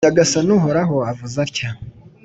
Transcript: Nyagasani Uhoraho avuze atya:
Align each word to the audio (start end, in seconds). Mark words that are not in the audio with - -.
Nyagasani 0.05 0.51
Uhoraho 0.57 0.95
avuze 1.11 1.35
atya: 1.45 1.69